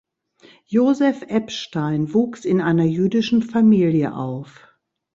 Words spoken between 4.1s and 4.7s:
auf.